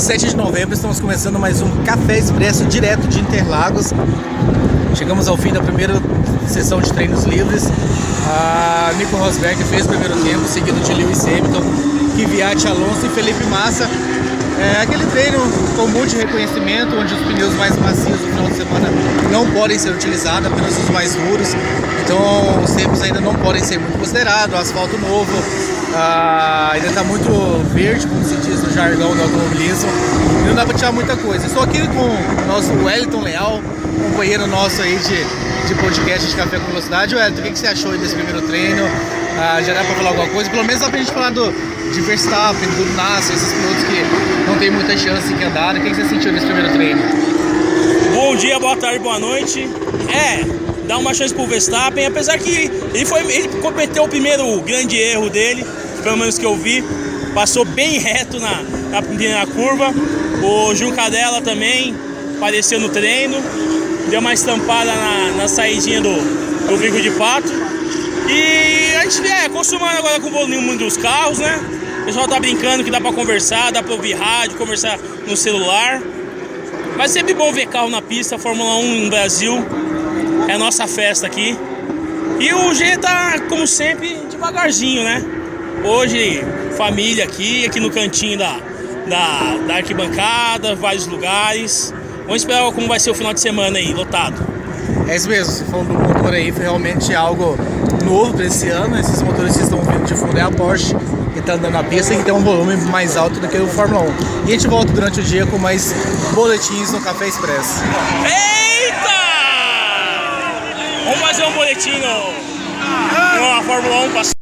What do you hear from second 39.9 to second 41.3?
falar alguma coisa? Pelo menos dá para a gente falar